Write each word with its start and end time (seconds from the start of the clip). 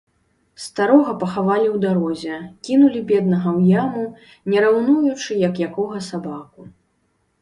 Старога 0.61 1.11
пахавалі 1.23 1.67
ў 1.67 1.77
дарозе, 1.83 2.37
кінулі, 2.69 2.99
беднага, 3.11 3.49
у 3.59 3.69
яму, 3.83 4.05
не 4.55 4.59
раўнуючы, 4.67 5.31
як 5.47 5.53
якога 5.71 5.97
сабаку. 6.11 6.61